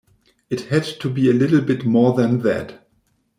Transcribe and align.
It 0.49 0.61
had 0.61 0.83
to 1.01 1.11
be 1.11 1.29
a 1.29 1.33
little 1.33 1.61
bit 1.61 1.85
more 1.85 2.13
than 2.15 2.39
that. 2.39 2.87